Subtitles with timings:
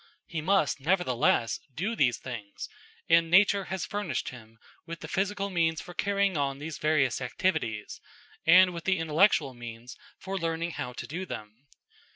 [0.25, 2.67] He must, nevertheless, do these things,
[3.07, 8.01] and nature has furnished him with the physical means for carrying on these various activities,
[8.43, 11.67] and with the intellectual means for learning how to do them.